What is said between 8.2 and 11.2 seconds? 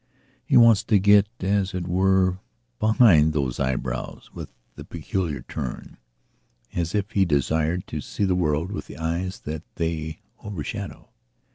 the world with the eyes that they overshadow.